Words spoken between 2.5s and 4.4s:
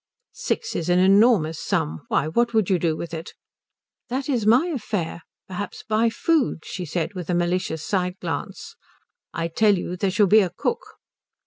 would you do with it?" "That